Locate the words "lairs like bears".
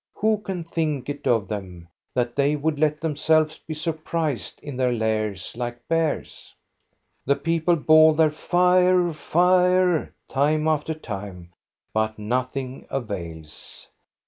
4.91-6.55